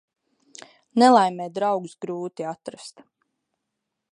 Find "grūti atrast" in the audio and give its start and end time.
2.05-3.05